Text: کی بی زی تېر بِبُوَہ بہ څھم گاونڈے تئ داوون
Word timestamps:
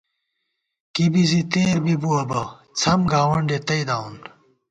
کی 0.93 1.05
بی 1.11 1.23
زی 1.29 1.41
تېر 1.51 1.75
بِبُوَہ 1.83 2.21
بہ 2.29 2.41
څھم 2.79 2.99
گاونڈے 3.11 3.57
تئ 3.67 3.81
داوون 3.87 4.15